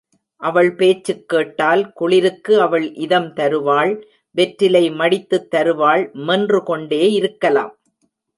[0.41, 4.07] அவள் பேச்சுக் கேட்டால் குளிருக்கு அவள் இதம் தருவாள்
[4.31, 7.73] வெற்றிலை மடித்துத் தருவாள் மென்று கொண்டே இருக்கலாம்.